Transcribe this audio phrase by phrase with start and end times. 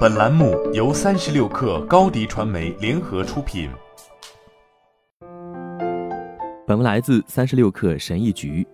[0.00, 3.70] 本栏目由三十六氪高低传媒联合出品。
[6.66, 8.66] 本文来自三十六氪神译局。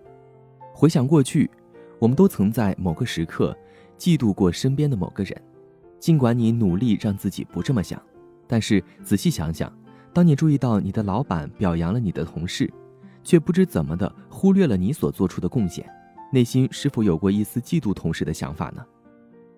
[0.73, 1.49] 回想过去，
[1.97, 3.55] 我们都曾在某个时刻
[3.97, 5.41] 嫉妒过身边的某个人，
[5.97, 8.01] 尽管你努力让自己不这么想，
[8.45, 9.71] 但是仔细想想，
[10.11, 12.69] 当你注意到你的老板表扬了你的同事，
[13.23, 15.89] 却不知怎么的忽略了你所做出的贡献。
[16.33, 18.83] 内心是否有过一丝嫉妒同事的想法呢？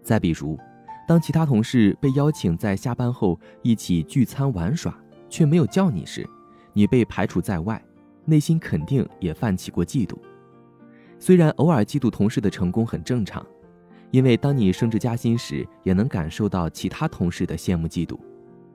[0.04, 0.58] 再比如，
[1.10, 4.96] 当其他同事被邀请在下班后一起聚餐玩耍，
[5.28, 6.24] 却没有叫你时，
[6.72, 7.84] 你被排除在外，
[8.26, 10.16] 内心肯定也泛起过嫉妒。
[11.18, 13.44] 虽然偶尔嫉妒同事的成功很正常，
[14.12, 18.16] 因为当你升职加薪时，也能感受到其他同事的羡慕嫉妒，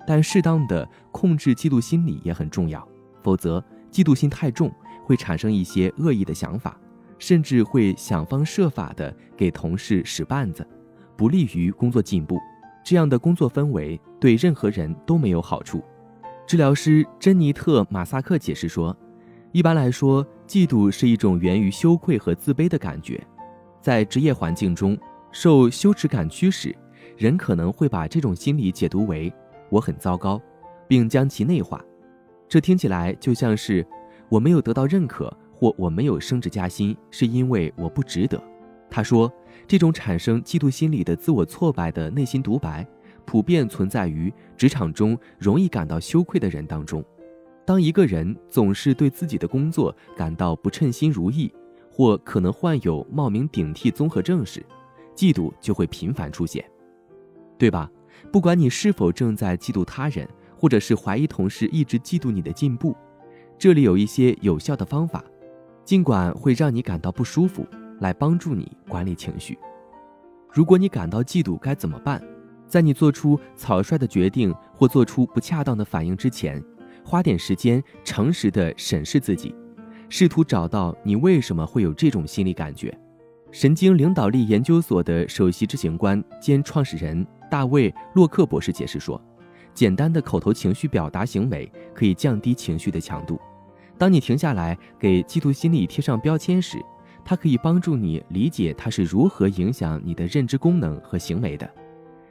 [0.04, 2.84] 但适当的控制嫉妒心理也很重要，
[3.22, 4.72] 否则嫉妒心太重，
[5.04, 6.76] 会产生一些恶意的想法。
[7.16, 10.66] 甚至会想方设法的给同事使绊子，
[11.16, 12.38] 不利于工作进步。
[12.84, 15.82] 这样的工作氛围对任何人都没有好处。
[16.46, 18.96] 治疗师珍妮特·马萨克解释说
[19.52, 23.22] ：“一般来说，嫉妒是一种源于羞愧和自卑的感觉。
[23.80, 24.98] 在职业环境中，
[25.32, 26.76] 受羞耻感驱使，
[27.16, 29.32] 人可能会把这种心理解读为
[29.70, 30.40] ‘我很糟糕’，
[30.86, 31.82] 并将其内化。
[32.48, 33.86] 这听起来就像是
[34.28, 38.42] 我没有得到认可。”或我没有升职加薪，是因为我不值得。
[38.90, 39.32] 他说，
[39.66, 42.86] 这种产生嫉妒心理的自我挫败的内心独白，
[43.24, 47.04] 普遍存在于职场中容易感到羞愧的人当中。
[47.64, 51.50] 当一个人总是对自己的工作感到不称心如意，
[51.90, 54.64] 或可能患有冒名顶替综合症时，
[55.16, 56.64] 嫉妒就会频繁出现，
[57.56, 57.90] 对吧？
[58.30, 62.94] 不管你是否正在嫉妒他人，或者是怀疑同事一直嫉妒你的进步，
[63.58, 65.24] 这里有一些有效的方法。
[65.84, 67.66] 尽管会让你感到不舒服，
[68.00, 69.58] 来帮助你管理情绪。
[70.52, 72.22] 如果你感到嫉妒，该怎么办？
[72.66, 76.62] 在你做出草率的决定或做出不恰当的反应之前，
[77.04, 79.54] 花点时间诚实地审视自己，
[80.08, 82.96] 试图找到你为什么会有这种心理感觉。
[83.52, 89.20] 神经领导力研究所的首席执行官兼创始人大卫·洛克博士解释说
[89.72, 93.40] ：“简单的口头情绪表达行为可以降低情绪的强度。”
[93.96, 96.78] 当你停下来给嫉妒心理贴上标签时，
[97.24, 101.68] 它可以帮助你理解它是如何影响你的认知功能和行为的。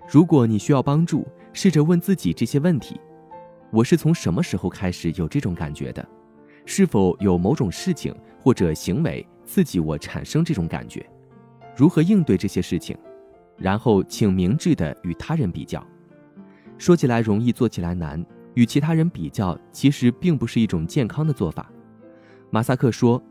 [0.08, 3.00] 如果你需要帮助，试着问自己这些问题：
[3.72, 6.08] 我是从什么时候开始有这种感觉的？
[6.66, 11.06] 是否有某种事情或者行为刺激我产生这种感觉？
[11.76, 12.96] 如何应对这些事情？
[13.58, 15.86] 然后，请明智的与他人比较。
[16.78, 18.24] 说起来容易，做起来难。
[18.56, 21.72] 与其他人比较，其实并不是一种健康的做法。
[22.52, 23.22] 马萨克说：“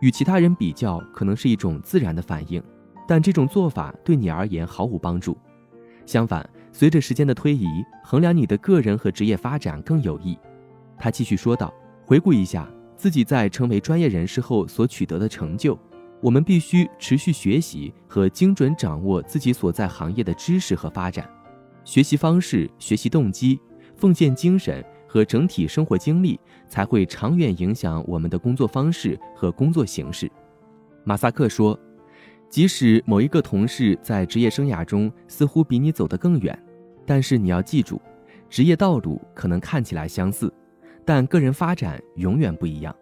[0.00, 2.62] 与其他人比较可能是一种自然的反应，
[3.06, 5.36] 但这种做法对你而言毫无帮助。
[6.06, 7.66] 相反，随着时间的推移，
[8.04, 10.38] 衡量你的个人和职业发展更有益。”
[10.98, 11.72] 他继续说道
[12.04, 15.78] ：“回顾一下自己在成为专业人士后所取得的成就，
[16.20, 21.28] 我们必须持续学习和精准掌握自己所在行业的知识和发展，
[21.84, 23.60] 学习方式、学习动机。”
[23.96, 26.38] 奉献精神和整体生活经历
[26.68, 30.30] 才会长远影响我们的工作方式和工作形式。
[31.02, 31.76] 马萨克说
[32.48, 36.56] ：“即使某一个同事在职业生涯中似乎比你走得更远，
[37.04, 38.00] 但是你要记住，
[38.48, 40.52] 职业道路可能看起来相似，
[41.04, 42.94] 但个人发展永远不一样。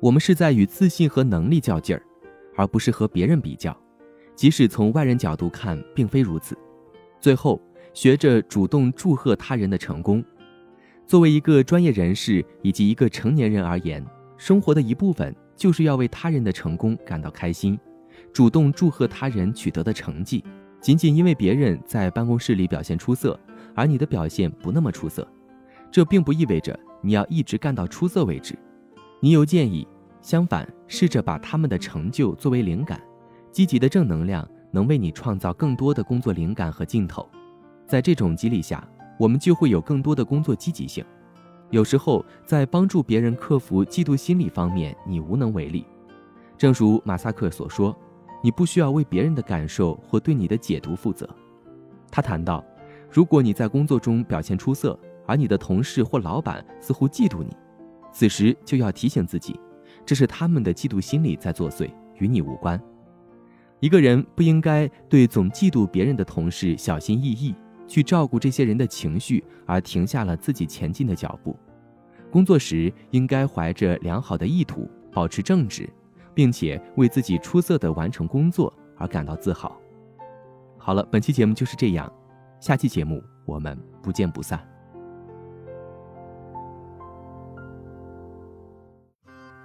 [0.00, 2.02] 我们是在与自信和能力较劲儿，
[2.56, 3.80] 而不是和别人比较。
[4.34, 6.58] 即使从外人角度看，并非如此。
[7.20, 7.62] 最后。”
[7.94, 10.22] 学着主动祝贺他人的成功。
[11.08, 14.04] 作为一个专业人士以及一个成年人而言，
[14.36, 17.80] 生活的一部分就是要为他人的成功感到开心，
[18.30, 20.44] 主动祝贺他人取得的成绩。
[20.82, 23.40] 仅仅因为别人在办公室里表现出色，
[23.74, 25.26] 而你的表现不那么出色，
[25.90, 28.54] 这并不意味着你要一直干到出色为止。
[29.18, 29.88] 你有建议，
[30.20, 33.00] 相反，试着把他们的成就作为灵感，
[33.50, 37.26] 积极的正能量能为你创造更多的工作灵感和劲头。
[37.86, 38.86] 在这种激励下，
[39.18, 41.04] 我们就会有更多的工作积极性。
[41.70, 45.84] 有时候，在帮助别人克服嫉妒心理方面，你无能为力。
[46.56, 47.94] 正如马萨克所说，
[48.42, 51.28] 你不需要为别人的感受或对你的解读负责。
[52.10, 52.64] 他谈到，
[53.10, 57.54] 如果你在工作中表现出色，而你的同事或老板似乎嫉妒你，
[58.10, 59.60] 此时就要提醒自己，
[60.06, 62.80] 这是他们的嫉妒心理在作祟，与你无关。
[63.80, 67.54] 一个人不应该对总嫉妒别人的同事小心翼翼。
[67.88, 71.58] 去照顾这些人的情绪，而停下了自己前进的脚步。
[72.30, 75.88] 工作时应该怀着良好的意图，保持正直，
[76.34, 79.76] 并且为自己出色的完成工作而感到自豪。
[80.76, 82.12] 好了，本期节目就是这样。
[82.60, 84.60] 下期节目我们不见不散。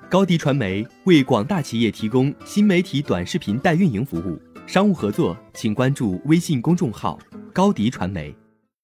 [0.09, 7.17] 高迪传媒为广大企业提供新媒体短视频代运营服务，商务合作请关注微信公众号
[7.53, 8.35] “高迪传媒”。